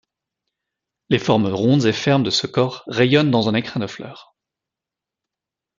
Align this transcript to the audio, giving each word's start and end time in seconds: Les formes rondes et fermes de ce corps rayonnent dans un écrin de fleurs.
Les 1.09 1.19
formes 1.19 1.45
rondes 1.45 1.85
et 1.85 1.93
fermes 1.93 2.23
de 2.23 2.31
ce 2.31 2.47
corps 2.47 2.81
rayonnent 2.87 3.29
dans 3.29 3.49
un 3.49 3.53
écrin 3.53 3.79
de 3.79 3.85
fleurs. 3.85 4.35